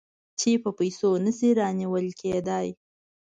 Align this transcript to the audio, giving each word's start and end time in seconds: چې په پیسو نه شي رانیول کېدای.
چې 0.39 0.51
په 0.63 0.69
پیسو 0.79 1.09
نه 1.25 1.31
شي 1.37 1.49
رانیول 1.59 2.07
کېدای. 2.19 2.67